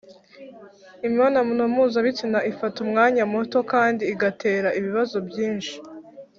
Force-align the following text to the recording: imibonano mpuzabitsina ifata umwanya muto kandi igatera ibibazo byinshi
imibonano 1.05 1.63
mpuzabitsina 1.73 2.39
ifata 2.51 2.77
umwanya 2.85 3.23
muto 3.33 3.57
kandi 3.71 4.03
igatera 4.13 4.69
ibibazo 4.79 5.17
byinshi 5.27 5.73